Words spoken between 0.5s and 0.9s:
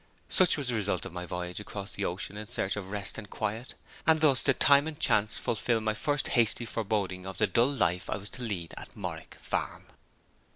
was the